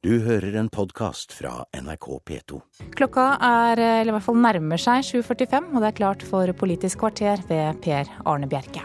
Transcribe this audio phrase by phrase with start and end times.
[0.00, 2.58] Du hører en podkast fra NRK P2.
[2.96, 7.02] Klokka er, eller i hvert fall nærmer seg 7.45, og det er klart for Politisk
[7.02, 8.80] kvarter ved Per Arne Bjerke.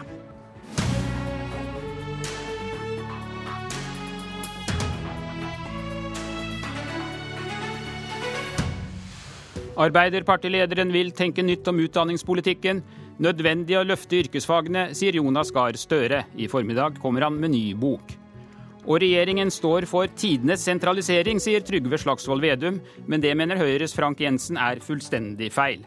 [9.86, 12.84] Arbeiderpartilederen vil tenke nytt om utdanningspolitikken.
[13.24, 16.26] Nødvendig å løfte yrkesfagene, sier Jonas Gahr Støre.
[16.36, 18.18] I formiddag kommer han med ny bok.
[18.86, 22.78] Og regjeringen står for tidenes sentralisering, sier Trygve Slagsvold Vedum.
[23.10, 25.82] Men det mener Høyres Frank Jensen er fullstendig feil.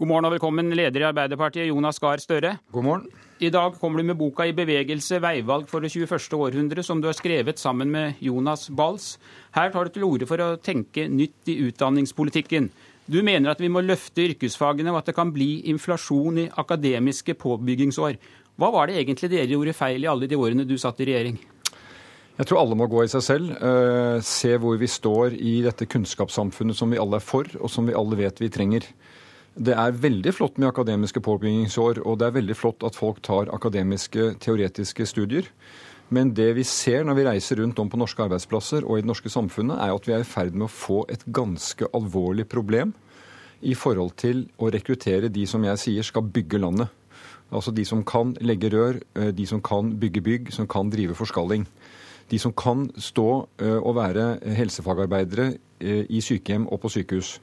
[0.00, 2.54] God morgen og velkommen, leder i Arbeiderpartiet, Jonas Gahr Støre.
[2.72, 3.08] God morgen.
[3.40, 6.38] I dag kommer du med boka 'I bevegelse veivalg for det 21.
[6.38, 9.18] århundre', som du har skrevet sammen med Jonas Bals.
[9.52, 12.70] Her tar du til orde for å tenke nytt i utdanningspolitikken.
[13.10, 17.34] Du mener at vi må løfte yrkesfagene, og at det kan bli inflasjon i akademiske
[17.34, 18.16] påbyggingsår.
[18.60, 21.38] Hva var det egentlig dere gjorde feil i alle de årene du satt i regjering?
[22.36, 23.54] Jeg tror alle må gå i seg selv.
[23.56, 27.88] Uh, se hvor vi står i dette kunnskapssamfunnet som vi alle er for, og som
[27.88, 28.84] vi alle vet vi trenger.
[29.56, 33.48] Det er veldig flott med akademiske påbyggingsår, og det er veldig flott at folk tar
[33.52, 35.48] akademiske, teoretiske studier.
[36.12, 39.08] Men det vi ser når vi reiser rundt om på norske arbeidsplasser og i det
[39.08, 42.92] norske samfunnet, er at vi er i ferd med å få et ganske alvorlig problem
[43.60, 46.99] i forhold til å rekruttere de som jeg sier skal bygge landet.
[47.50, 51.14] Altså de som kan legge rør, eh, de som kan bygge bygg, som kan drive
[51.14, 51.66] forskalling.
[52.30, 57.40] De som kan stå eh, og være helsefagarbeidere eh, i sykehjem og på sykehus.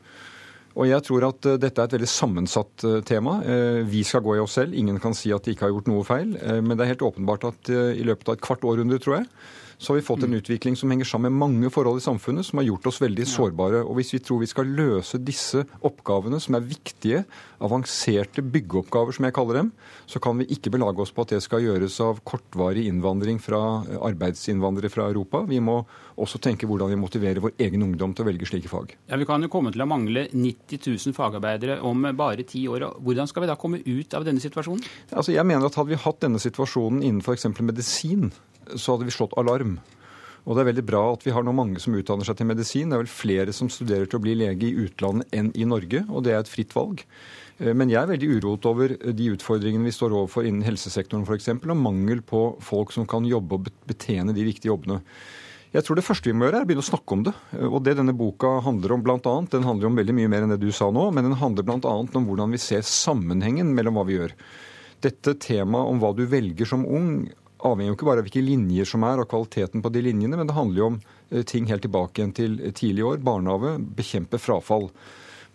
[0.78, 3.40] Og jeg tror at dette er et veldig sammensatt tema.
[3.90, 4.76] Vi skal gå i oss selv.
[4.78, 6.36] Ingen kan si at de ikke har gjort noe feil.
[6.62, 9.26] Men det er helt åpenbart at i løpet av et kvart århundre, tror jeg,
[9.78, 10.40] så har vi fått en mm.
[10.40, 13.84] utvikling som henger sammen med mange forhold i samfunnet, som har gjort oss veldig sårbare.
[13.86, 17.20] Og hvis vi tror vi skal løse disse oppgavene, som er viktige,
[17.62, 19.70] avanserte byggeoppgaver, som jeg kaller dem,
[20.10, 23.62] så kan vi ikke belage oss på at det skal gjøres av kortvarig innvandring fra
[24.10, 25.44] arbeidsinnvandrere fra Europa.
[25.46, 25.84] Vi må
[26.18, 28.98] også tenke hvordan vi motiverer vår egen ungdom til å velge slike fag.
[29.12, 32.90] Ja, Vi kan jo komme til å mangle 90 000 fagarbeidere om bare ti år.
[32.98, 34.82] Hvordan skal vi da komme ut av denne situasjonen?
[35.14, 37.46] Altså, jeg mener at Hadde vi hatt denne situasjonen innen f.eks.
[37.62, 38.32] medisin,
[38.76, 39.78] så hadde vi slått alarm.
[40.48, 42.88] Og det er veldig bra at vi har nå mange som utdanner seg til medisin.
[42.88, 46.06] Det er vel flere som studerer til å bli lege i utlandet enn i Norge,
[46.08, 47.04] og det er et fritt valg.
[47.60, 51.52] Eh, men jeg er veldig uroet over de utfordringene vi står overfor innen helsesektoren f.eks.,
[51.58, 55.02] og mangel på folk som kan jobbe og betjene de viktige jobbene.
[55.76, 57.34] Jeg tror det første vi må gjøre, er å begynne å snakke om det.
[57.58, 60.56] Eh, og det denne boka handler om annet, Den handler om veldig mye mer enn
[60.56, 61.92] det du sa nå, men den handler bl.a.
[61.92, 64.38] om hvordan vi ser sammenhengen mellom hva vi gjør.
[65.04, 67.28] Dette temaet om hva du velger som ung,
[67.68, 70.50] avhenger jo ikke bare av hvilke linjer som er, og kvaliteten på de linjene, men
[70.50, 70.98] det handler jo om
[71.30, 73.24] eh, ting helt tilbake igjen til tidlig år.
[73.26, 74.90] Barnehage, bekjempe frafall.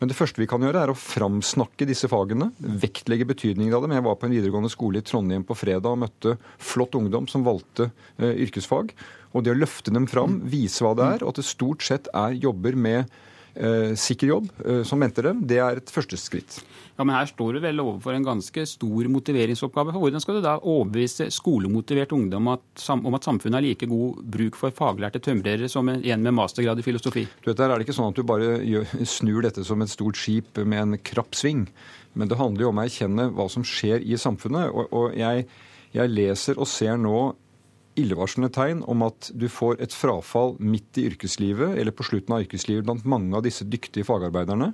[0.02, 2.48] Men det første vi kan gjøre, er å framsnakke disse fagene.
[2.58, 3.92] Vektlegge betydningen av dem.
[3.94, 7.44] Jeg var på en videregående skole i Trondheim på fredag og møtte flott ungdom som
[7.46, 8.90] valgte eh, yrkesfag.
[9.30, 12.10] Og det å løfte dem fram, vise hva det er, og at det stort sett
[12.18, 13.14] er jobber med
[13.98, 16.60] sikker jobb uh, som venter dem, det er et første skritt.
[16.96, 19.92] Ja, Men her står du vel overfor en ganske stor motiveringsoppgave.
[19.92, 24.22] for Hvordan skal du da overbevise skolemotivert ungdom at, om at samfunnet har like god
[24.36, 27.26] bruk for faglærte tømrere som en med mastergrad i filosofi?
[27.42, 30.16] Du vet, Der er det ikke sånn at du bare snur dette som et stort
[30.16, 31.66] skip med en krapp sving.
[32.14, 34.68] Men det handler jo om å erkjenne hva som skjer i samfunnet.
[34.70, 35.46] Og, og jeg,
[35.96, 37.32] jeg leser og ser nå
[37.98, 42.44] illevarslende tegn om at du får et frafall midt i yrkeslivet eller på slutten av
[42.44, 44.72] yrkeslivet blant mange av disse dyktige fagarbeiderne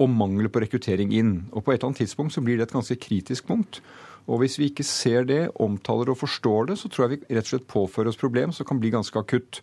[0.00, 1.32] og mangel på rekruttering inn.
[1.52, 3.82] Og På et eller annet tidspunkt så blir det et ganske kritisk punkt.
[4.26, 7.44] Og Hvis vi ikke ser det, omtaler og forstår det, så tror jeg vi rett
[7.44, 9.60] og slett påfører oss problem som kan bli ganske akutt.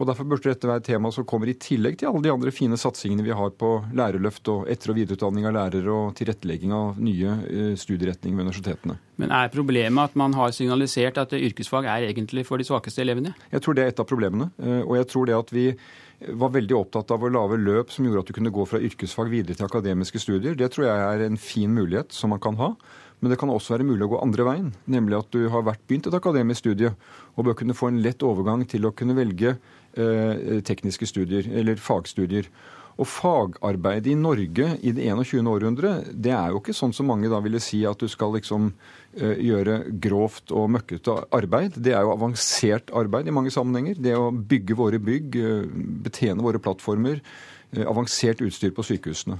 [0.00, 2.52] Og Derfor burde dette være et tema som kommer i tillegg til alle de andre
[2.54, 7.00] fine satsingene vi har på lærerløft og etter- og videreutdanning av lærere og tilrettelegging av
[7.02, 8.96] nye eh, studieretninger ved universitetene.
[9.22, 13.36] Men er problemet at man har signalisert at yrkesfag er egentlig for de svakeste elevene?
[13.52, 14.50] Jeg tror det er et av problemene.
[14.62, 15.68] Eh, og jeg tror det at vi
[16.30, 19.30] var veldig opptatt av å lage løp som gjorde at du kunne gå fra yrkesfag
[19.32, 20.58] videre til akademiske studier.
[20.58, 22.72] Det tror jeg er en fin mulighet som man kan ha.
[23.22, 25.84] Men det kan også være mulig å gå andre veien, nemlig at du har vært
[25.86, 26.90] begynt et akademisk studie
[27.36, 29.54] og bør kunne få en lett overgang til å kunne velge
[29.92, 32.46] tekniske studier eller fagstudier.
[33.00, 35.46] Og fagarbeid i Norge i det 21.
[35.48, 38.68] århundre, det er jo ikke sånn som mange da ville si at du skal liksom
[38.72, 41.78] uh, gjøre grovt og møkkete arbeid.
[41.80, 43.96] Det er jo avansert arbeid i mange sammenhenger.
[43.96, 45.64] Det å bygge våre bygg, uh,
[46.04, 47.24] betjene våre plattformer,
[47.88, 49.38] avansert utstyr på sykehusene.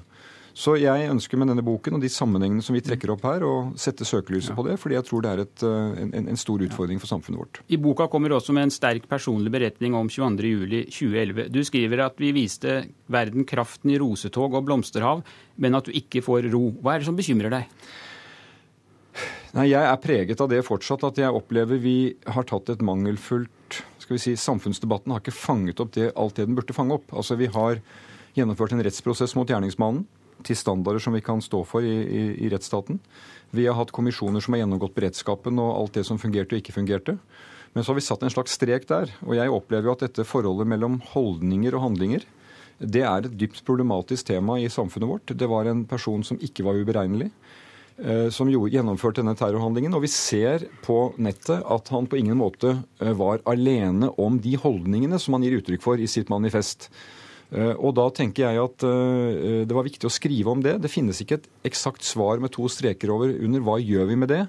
[0.53, 3.55] Så jeg ønsker med denne boken og de sammenhengene som vi trekker opp her, å
[3.81, 4.57] sette søkelyset ja.
[4.59, 7.41] på det, fordi jeg tror det er et, eh, en, en, stor utfordring for samfunnet
[7.41, 7.63] vårt.
[7.73, 11.49] I boka kommer det også med en sterk personlig beretning om 22.07.2011.
[11.55, 12.83] Du skriver at vi viste
[13.13, 15.25] verden kraften i rosetog og blomsterhav,
[15.57, 16.67] men at du ikke får ro.
[16.85, 17.91] Hva er det som bekymrer deg?
[19.57, 23.51] Nei, Jeg er preget av det fortsatt, at jeg opplever vi har tatt et mangelfullt
[24.03, 27.13] skal vi si, Samfunnsdebatten har ikke fanget opp det, alt det den burde fange opp.
[27.17, 27.79] Altså Vi har
[28.37, 30.05] gjennomført en rettsprosess mot gjerningsmannen
[30.45, 33.01] til standarder som vi kan stå for i, i, i rettsstaten.
[33.53, 36.77] Vi har hatt kommisjoner som har gjennomgått beredskapen og alt det som fungerte og ikke
[36.77, 37.19] fungerte.
[37.73, 39.13] Men så har vi satt en slags strek der.
[39.25, 42.29] Og jeg opplever jo at dette forholdet mellom holdninger og handlinger
[42.83, 45.35] det er et dypt problematisk tema i samfunnet vårt.
[45.39, 47.31] Det var en person som ikke var uberegnelig,
[47.99, 49.95] eh, som gjennomførte denne terrorhandlingen.
[49.95, 54.57] Og vi ser på nettet at han på ingen måte eh, var alene om de
[54.59, 56.91] holdningene som han gir uttrykk for i sitt manifest.
[57.53, 58.87] Eh, og da tenker jeg at
[59.69, 60.79] det var viktig å skrive om det.
[60.83, 64.33] Det finnes ikke et eksakt svar med to streker over under hva gjør vi med
[64.33, 64.43] det.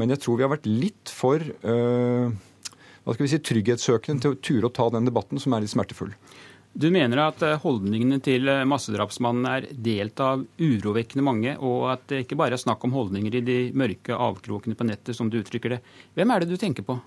[0.00, 1.42] Men jeg tror vi har vært litt for
[3.00, 5.72] hva skal vi si, trygghetssøkende til å ture å ta den debatten, som er litt
[5.72, 6.12] smertefull.
[6.72, 12.04] Du mener at eh, holdningene til eh, massedrapsmannen er delt av urovekkende mange, og at
[12.12, 15.40] det ikke bare er snakk om holdninger i de mørke avkrokene på nettet, som du
[15.40, 15.80] uttrykker det.
[16.14, 17.00] Hvem er det du tenker på?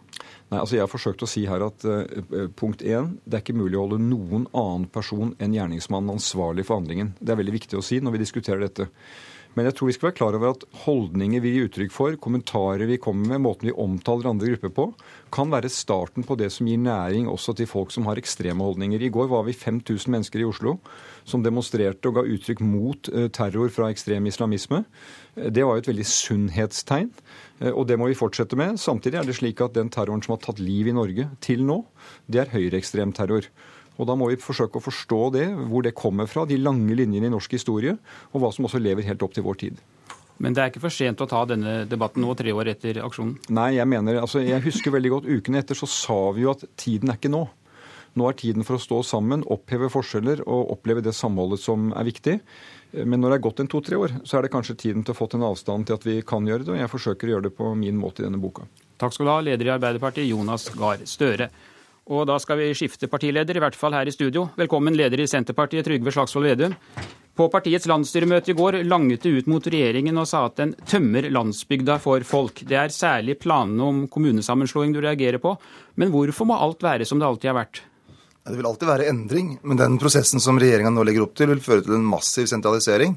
[0.52, 3.56] Nei, altså Jeg har forsøkt å si her at uh, punkt én, det er ikke
[3.56, 7.16] mulig å holde noen annen person enn gjerningsmannen ansvarlig for handlingen.
[7.24, 8.90] Det er veldig viktig å si når vi diskuterer dette.
[9.54, 12.88] Men jeg tror vi skal være klar over at holdninger vi gir uttrykk for, kommentarer
[12.90, 14.86] vi kommer med, måten vi omtaler andre grupper på,
[15.34, 19.02] kan være starten på det som gir næring også til folk som har ekstreme holdninger.
[19.02, 20.80] I går var vi 5000 mennesker i Oslo
[21.30, 24.84] som demonstrerte og ga uttrykk mot eh, terror fra ekstrem islamisme.
[25.36, 27.12] Det var jo et veldig sunnhetstegn,
[27.62, 28.82] eh, og det må vi fortsette med.
[28.82, 31.84] Samtidig er det slik at den terroren som har tatt liv i Norge til nå,
[32.28, 33.48] det er høyreekstrem terror.
[33.98, 37.30] Og Da må vi forsøke å forstå det, hvor det kommer fra, de lange linjene
[37.30, 37.98] i norsk historie,
[38.32, 39.82] og hva som også lever helt opp til vår tid.
[40.42, 43.36] Men det er ikke for sent å ta denne debatten nå, tre år etter aksjonen?
[43.54, 46.66] Nei, jeg mener, altså jeg husker veldig godt ukene etter så sa vi jo at
[46.80, 47.46] tiden er ikke nå.
[48.20, 52.06] Nå er tiden for å stå sammen, oppheve forskjeller og oppleve det samholdet som er
[52.06, 52.36] viktig.
[52.94, 55.18] Men når det er gått en to-tre år, så er det kanskje tiden til å
[55.18, 56.76] få til en avstand til at vi kan gjøre det.
[56.76, 58.68] Og jeg forsøker å gjøre det på min måte i denne boka.
[59.02, 61.50] Takk skal du ha, leder i Arbeiderpartiet, Jonas Gahr Støre.
[62.12, 64.50] Og da skal vi skifte partileder, i hvert fall her i studio.
[64.60, 66.74] Velkommen leder i Senterpartiet, Trygve Slagsvold Vedum.
[67.34, 71.30] På partiets landsstyremøte i går langet det ut mot regjeringen og sa at den tømmer
[71.32, 72.60] landsbygda for folk.
[72.68, 75.56] Det er særlig planene om kommunesammenslåing du reagerer på.
[75.96, 77.82] Men hvorfor må alt være som det alltid har vært?
[78.44, 81.64] Det vil alltid være endring, men den prosessen som regjeringa nå legger opp til, vil
[81.64, 83.16] føre til en massiv sentralisering.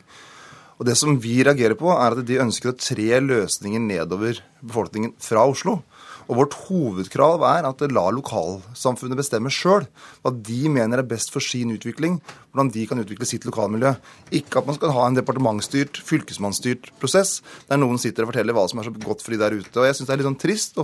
[0.79, 5.17] Og Det som vi reagerer på, er at de ønsker å tre løsninger nedover befolkningen
[5.19, 5.81] fra Oslo.
[6.27, 9.87] Og Vårt hovedkrav er at la lokalsamfunnet bestemme sjøl
[10.25, 12.19] hva de mener er best for sin utvikling,
[12.51, 13.95] hvordan de kan utvikle sitt lokalmiljø.
[14.35, 17.39] Ikke at man skal ha en departementsstyrt, fylkesmannsstyrt prosess
[17.71, 19.75] der noen sitter og forteller hva som er så godt for de der ute.
[19.79, 20.83] Og Jeg syns det er litt sånn trist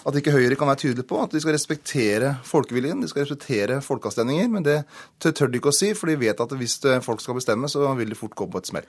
[0.00, 3.80] at ikke Høyre kan være tydelig på at de skal respektere folkeviljen, de skal respektere
[3.84, 4.48] folkeavstemninger.
[4.52, 4.78] Men det
[5.24, 8.12] tør de ikke å si, for de vet at hvis folk skal bestemme, så vil
[8.12, 8.88] de fort gå på et smell.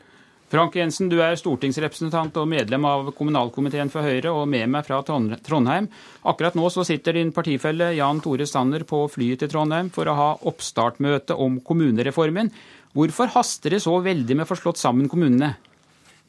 [0.52, 4.98] Frank Jensen, du er stortingsrepresentant og medlem av kommunalkomiteen for Høyre, og med meg fra
[5.08, 5.88] Trondheim.
[6.28, 10.18] Akkurat nå så sitter din partifelle Jan Tore Sanner på flyet til Trondheim for å
[10.18, 12.52] ha oppstartmøte om kommunereformen.
[12.92, 15.54] Hvorfor haster det så veldig med å få slått sammen kommunene?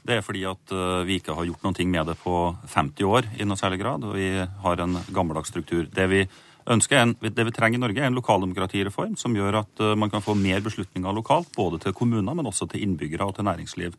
[0.07, 2.39] Det er fordi at eh, vi ikke har gjort noe med det på
[2.71, 5.89] 50 år i noe særlig grad, og vi har en gammeldags struktur.
[5.91, 6.23] Det vi
[6.67, 10.23] en, det vi trenger i Norge, er en lokaldemokratireform som gjør at eh, man kan
[10.25, 13.97] få mer beslutninger lokalt, både til kommuner, men også til innbyggere og til næringsliv.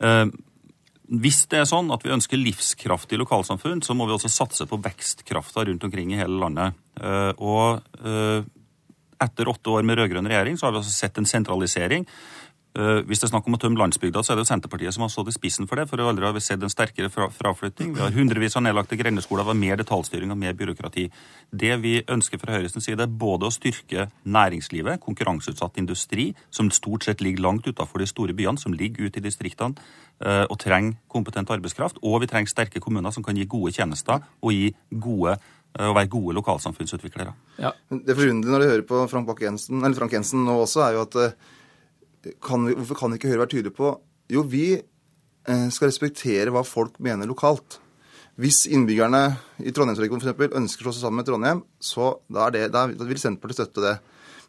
[0.00, 0.26] Eh,
[1.20, 4.78] hvis det er sånn at vi ønsker livskraftige lokalsamfunn, så må vi også satse på
[4.84, 6.76] vekstkrafta rundt omkring i hele landet.
[7.00, 7.80] Eh, og
[9.20, 12.06] etter åtte år med rød-grønn regjering så har vi også sett en sentralisering
[12.70, 15.10] hvis det er snakk om å tømme landsbygda, så er det jo Senterpartiet som har
[15.10, 15.88] stått i spissen for det.
[15.90, 17.96] For aldri har vi sett en sterkere fraflytting.
[17.96, 21.08] Vi har hundrevis av nedlagte grendeskoler, vi har mer detaljstyring og mer byråkrati.
[21.50, 27.08] Det vi ønsker fra Høyres side, er både å styrke næringslivet, konkurranseutsatt industri, som stort
[27.08, 29.74] sett ligger langt utenfor de store byene, som ligger ute i distriktene
[30.22, 31.98] eh, og trenger kompetent arbeidskraft.
[32.06, 35.94] Og vi trenger sterke kommuner som kan gi gode tjenester og gi gode å eh,
[35.94, 37.34] være gode lokalsamfunnsutviklere.
[37.60, 37.74] Ja.
[37.90, 41.18] Det forunderlige når du hører på Frank, Jensen, Frank Jensen nå også, er jo at
[42.44, 43.94] kan vi, hvorfor kan ikke Høyre være tydelig på
[44.30, 47.80] Jo, vi eh, skal respektere hva folk mener lokalt.
[48.40, 49.24] Hvis innbyggerne
[49.66, 50.54] i Trondheimsregionen f.eks.
[50.56, 53.96] ønsker å slå seg sammen med Trondheim, så da, det, da vil Senterpartiet støtte det.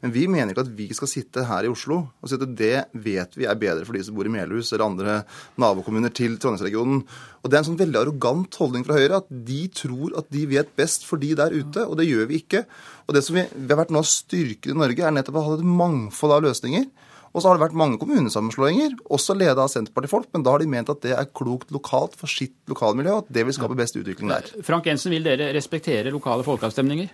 [0.02, 2.78] Men vi mener ikke at vi skal sitte her i Oslo og si at det
[3.04, 5.18] vet vi er bedre for de som bor i Melhus eller andre
[5.62, 7.04] nabokommuner til Trondheimsregionen.
[7.42, 10.48] Og Det er en sånn veldig arrogant holdning fra Høyre at de tror at de
[10.50, 12.66] vet best for de der ute, og det gjør vi ikke.
[13.08, 15.56] Og Det som vi, vi har vært nå styrket i Norge, er nettopp å ha
[15.60, 16.90] et mangfold av løsninger.
[17.32, 20.70] Og så har det vært mange kommunesammenslåinger, også leda av Senterpartifolk, men da har de
[20.72, 23.96] ment at det er klokt lokalt for sitt lokalmiljø, og at det vil skape best
[24.00, 24.50] utvikling der.
[24.68, 27.14] Frank Jensen, vil dere respektere lokale folkeavstemninger?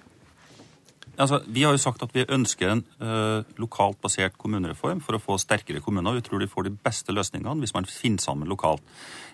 [1.18, 5.22] Altså, vi har jo sagt at vi ønsker en uh, lokalt basert kommunereform for å
[5.22, 6.20] få sterkere kommuner.
[6.20, 8.84] Vi tror de får de beste løsningene hvis man finner sammen lokalt.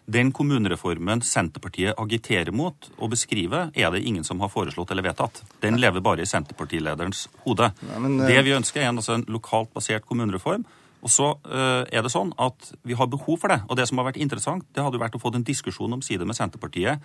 [0.05, 5.43] Den kommunereformen Senterpartiet agiterer mot og beskriver, er det ingen som har foreslått eller vedtatt.
[5.63, 7.71] Den lever bare i Senterpartilederens hode.
[7.89, 8.27] Nei, men, uh...
[8.31, 10.63] Det vi ønsker, er en, altså, en lokalt basert kommunereform.
[11.03, 13.59] Og så uh, er det sånn at Vi har behov for det.
[13.67, 16.23] Og det som har vært interessant, det hadde vært å få en diskusjon om side
[16.23, 17.03] med Senterpartiet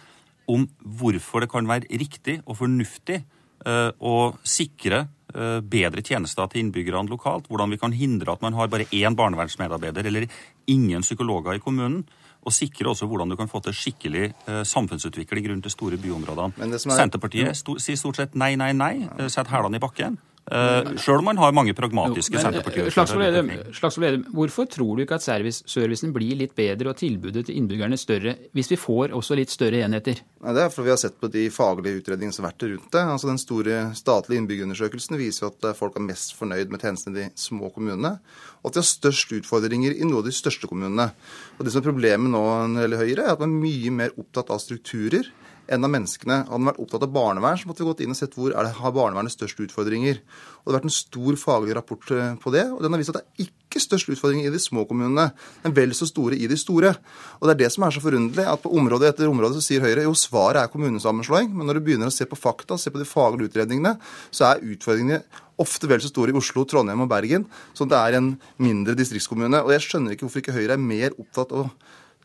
[0.49, 3.21] om hvorfor det kan være riktig og fornuftig
[3.67, 4.15] å
[4.47, 5.01] sikre
[5.35, 7.49] uh, bedre tjenester til innbyggerne lokalt.
[7.51, 10.29] Hvordan vi kan hindre at man har bare én barnevernsmedarbeider eller
[10.71, 12.05] ingen psykologer i kommunen
[12.47, 16.55] og sikre også hvordan du kan få til skikkelig eh, samfunnsutvikling rundt de store byområdene.
[16.65, 16.79] Er...
[16.79, 20.19] Senterpartiet sier stort sett nei, nei, nei, eh, setter hælene i bakken.
[20.49, 23.59] Uh, Sjøl om man har mange pragmatiske senterpartiordførere.
[23.77, 27.99] Slagsvold Vedum, hvorfor tror du ikke at servicen blir litt bedre og tilbudet til innbyggerne
[28.01, 30.23] større, hvis vi får også litt større enheter?
[30.45, 32.93] Nei, det er fordi vi har sett på de faglige utredningene som har vært rundt
[32.95, 33.03] det.
[33.17, 37.29] Altså Den store statlige innbyggerundersøkelsen viser at folk er mest fornøyd med tjenestene i de
[37.39, 38.17] små kommunene,
[38.63, 41.11] og at de har størst utfordringer i noen av de største kommunene.
[41.59, 43.95] Og Det som er problemet nå når det gjelder Høyre, er at man er mye
[44.01, 45.29] mer opptatt av strukturer
[45.69, 46.43] enn av menneskene.
[46.49, 48.67] Hadde man vært opptatt av barnevern, så måtte vi gått inn og sett hvor er
[48.67, 50.21] det, har barnevernet størst utfordringer.
[50.21, 53.13] Og Det har vært en stor faglig rapport eh, på det, og den har vist
[53.13, 55.29] at det er ikke størst utfordringer i de små kommunene,
[55.65, 56.95] men vel så store i de store.
[57.41, 59.85] Og Det er det som er så forunderlig, at på område etter område så sier
[59.85, 63.01] Høyre jo svaret er kommunesammenslåing, men når du begynner å se på fakta, se på
[63.01, 63.97] de faglige utredningene,
[64.33, 65.23] så er utfordringene
[65.59, 67.45] ofte vel så store i Oslo, Trondheim og Bergen,
[67.75, 69.65] som det er en mindre distriktskommune.
[69.65, 71.73] Og jeg skjønner ikke hvorfor ikke Høyre er mer opptatt av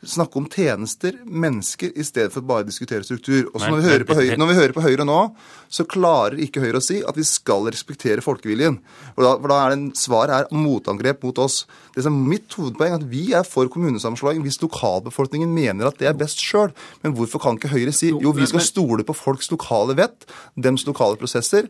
[0.10, 3.48] snakke om tjenester, mennesker, i stedet for bare å diskutere struktur.
[3.54, 5.20] Og når, vi når, vi hører på Høyre nå,
[5.74, 8.80] så klarer ikke Høyre å si at vi skal respektere folkeviljen.
[9.16, 11.64] For da, for da er det en, svaret er motangrep mot oss.
[11.96, 16.00] Det som er Mitt hovedpoeng er at vi er for kommunesammenslåing hvis lokalbefolkningen mener at
[16.02, 16.74] det er best sjøl.
[17.06, 20.88] Men hvorfor kan ikke Høyre si jo, vi skal stole på folks lokale vett, dems
[20.90, 21.70] lokale prosesser,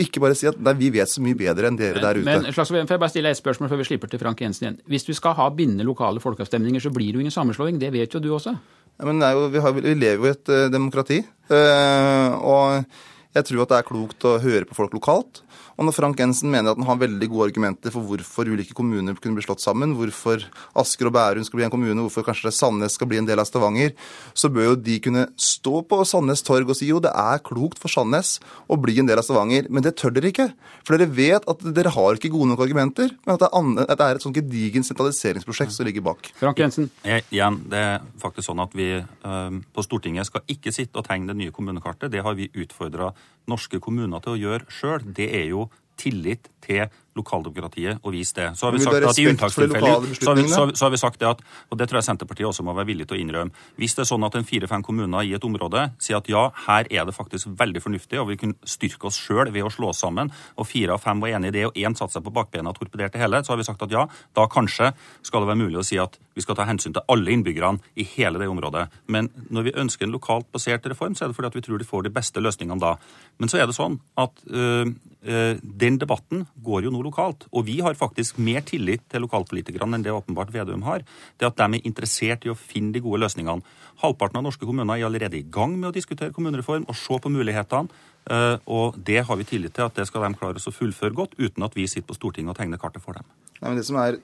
[0.00, 2.24] ikke bare si at nei, vi vet så mye bedre enn dere der ute.
[2.26, 4.78] Men Slagsvold, får jeg bare stille et spørsmål før vi slipper til Frank Jensen igjen.
[4.90, 7.73] Hvis du skal ha bindende lokale folkeavstemninger, så blir det jo ingen sammenslåing.
[7.80, 8.54] Det vet jo du også.
[8.94, 11.20] Ja, men jo, vi, har, vi, lever jo i et uh, demokrati.
[11.50, 15.43] Uh, og jeg tror at det er klokt å høre på folk lokalt.
[15.74, 19.16] Og når Frank Jensen mener at han har veldig gode argumenter for hvorfor ulike kommuner
[19.18, 20.44] kunne bli slått sammen, hvorfor
[20.78, 23.48] Asker og Bærum skal bli en kommune, hvorfor kanskje Sandnes skal bli en del av
[23.48, 23.94] Stavanger,
[24.36, 27.80] så bør jo de kunne stå på Sandnes torg og si jo det er klokt
[27.82, 28.36] for Sandnes
[28.70, 29.68] å bli en del av Stavanger.
[29.70, 30.48] Men det tør dere ikke.
[30.84, 34.00] For dere vet at dere har ikke gode nok argumenter, men at det er, at
[34.00, 36.30] det er et sånt gedigent sentraliseringsprosjekt som ligger bak.
[36.38, 36.90] Frank Jensen?
[37.04, 41.08] Jeg, igjen, det er faktisk sånn at vi øh, på Stortinget skal ikke sitte og
[41.08, 42.12] tegne det nye kommunekartet.
[42.12, 43.12] Det har vi utfordra
[43.50, 45.04] norske kommuner til å gjøre sjøl.
[45.16, 45.68] Det er jo
[46.00, 48.48] tillit til lokaldemokratiet og vise det.
[48.58, 51.42] Så har vi sagt at i unntakstilfeller så, så, så, har vi sagt det at,
[51.70, 54.10] og det tror jeg Senterpartiet også må være villig til å innrømme, hvis det er
[54.10, 57.52] sånn at en fire-fem kommuner i et område sier at ja, her er det faktisk
[57.58, 60.96] veldig fornuftig, og vi kunne styrke oss sjøl ved å slå oss sammen, og fire
[60.96, 63.42] av fem var enig i det, og én satte seg på bakbena og torpederte hele,
[63.44, 64.92] så har vi sagt at ja, da kanskje
[65.22, 68.06] skal det være mulig å si at vi skal ta hensyn til alle innbyggerne i
[68.16, 68.88] hele det området.
[69.06, 71.78] Men når vi ønsker en lokalt basert reform, så er det fordi at vi tror
[71.78, 72.96] de får de beste løsningene da.
[73.38, 74.90] Men så er det sånn at øh,
[75.22, 77.46] øh, den debatten går jo nå lokalt.
[77.52, 81.04] Og vi har faktisk mer tillit til lokalpolitikerne enn det åpenbart Vedum har.
[81.38, 83.62] Det at de er interessert i å finne de gode løsningene.
[84.02, 87.32] Halvparten av norske kommuner er allerede i gang med å diskutere kommunereform og se på
[87.32, 88.02] mulighetene.
[88.24, 91.38] Eh, og det har vi tillit til at det skal de klare å fullføre godt,
[91.38, 93.26] uten at vi sitter på Stortinget og tegner kartet for dem.
[93.60, 94.18] Nei, men det som, er,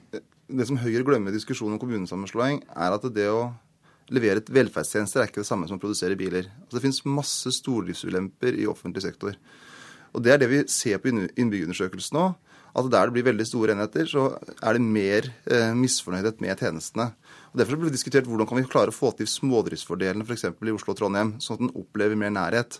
[0.49, 3.51] det som Høyre glemmer i diskusjonen om kommunesammenslåing, er at det å
[4.11, 6.49] levere et velferdstjenester er ikke det samme som å produsere biler.
[6.63, 9.37] Altså, det finnes masse stordriftsulemper i offentlig sektor.
[10.11, 12.25] Og Det er det vi ser på innbyggerundersøkelsen nå.
[12.71, 14.29] At der det blir veldig store enheter, så
[14.61, 17.11] er det mer eh, misfornøydhet med tjenestene.
[17.51, 20.47] Og Derfor ble det diskutert hvordan kan vi klare å få til smådriftsfordelene f.eks.
[20.47, 22.79] i Oslo og Trondheim, sånn at en opplever mer nærhet.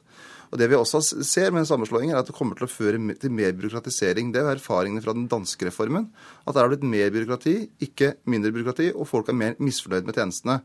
[0.51, 2.99] Og Det vi også ser med sammenslåinger, sammenslåing, er at det kommer til å føre
[3.19, 4.33] til mer byråkratisering.
[4.35, 6.09] Det er erfaringene fra den danske reformen.
[6.43, 7.55] At det har blitt mer byråkrati,
[7.87, 10.59] ikke mindre byråkrati, og folk er mer misfornøyd med tjenestene.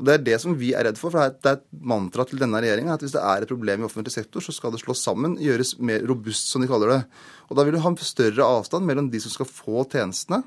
[0.00, 1.12] Og Det er det som vi er redd for.
[1.12, 3.88] for Det er et mantra til denne regjeringa at hvis det er et problem i
[3.88, 7.02] offentlig sektor, så skal det slås sammen, gjøres mer robust, som de kaller det.
[7.50, 10.42] Og Da vil du ha en større avstand mellom de som skal få tjenestene,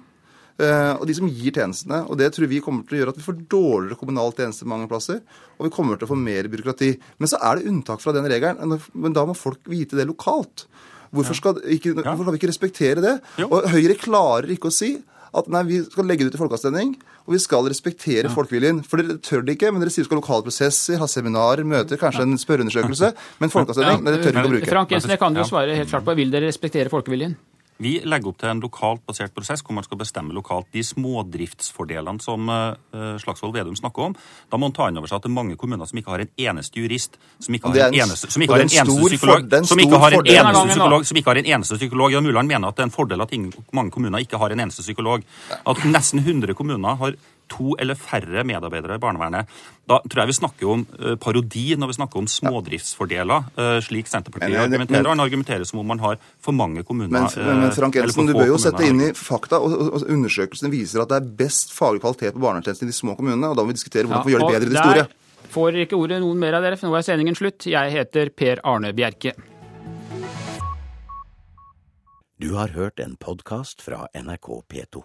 [0.57, 2.09] eh, og de som gir tjenestene.
[2.09, 4.89] Og Det tror vi kommer til å gjøre at vi får dårligere kommunal tjeneste mange
[4.89, 5.21] plasser,
[5.59, 6.97] og vi kommer til å få mer byråkrati.
[7.19, 8.81] Men så er det unntak fra den regelen.
[8.95, 10.65] Men da må folk vite det lokalt.
[11.13, 13.21] Hvorfor skal, ikke, hvorfor skal vi ikke respektere det?
[13.45, 16.95] Og Høyre klarer ikke å si at nei, vi skal legge det ut i folkeavstemning,
[17.23, 18.33] og vi skal respektere ja.
[18.33, 18.81] folkeviljen.
[18.87, 21.63] For dere tør det ikke, men dere sier vi skal ha lokale prosesser, ha seminarer,
[21.67, 23.13] møter, kanskje en spørreundersøkelse.
[23.39, 24.11] Men folkeavstemning, ja.
[24.11, 24.71] dere tør ikke å bruke.
[24.73, 26.17] Frank Jensen, jeg kan jo svare helt klart på.
[26.19, 27.37] Vil dere respektere folkeviljen?
[27.83, 32.23] Vi legger opp til en lokalt basert prosess hvor man skal bestemme lokalt de smådriftsfordelene
[32.23, 34.15] som uh, Slagsvold Vedum snakker om.
[34.49, 36.23] Da må man ta inn over seg at det er mange kommuner som ikke har
[36.23, 39.83] en eneste jurist, som ikke har en, eneste, som ikke har en eneste psykolog, som
[39.83, 42.15] ikke har en eneste psykolog, som ikke har en eneste psykolog.
[42.15, 44.63] Ja, Mulland mener at det er en fordel at ingen, mange kommuner ikke har en
[44.63, 45.27] eneste psykolog.
[45.67, 47.17] At nesten 100 kommuner har
[47.53, 49.53] to eller færre medarbeidere i barnevernet.
[49.89, 54.09] Da tror jeg vi snakker om uh, parodi når vi snakker om smådriftsfordeler, uh, slik
[54.11, 55.09] Senterpartiet men, argumenterer.
[55.11, 57.13] Han argumenterer som om man har for mange kommuner.
[57.13, 59.61] Men, men, men Frank Jensen, du bør jo sette inn i fakta.
[59.63, 63.17] og, og Undersøkelsene viser at det er best faglig kvalitet på barnevernstjenesten i de små
[63.19, 63.51] kommunene.
[63.51, 65.07] og Da må vi diskutere hvordan ja, vi gjør det bedre i de store.
[65.53, 67.67] Får ikke ordet noen mer av dere, for nå er sendingen slutt.
[67.69, 69.35] Jeg heter Per Arne Bjerke.
[72.41, 75.03] Du har hørt en podkast fra NRK P2.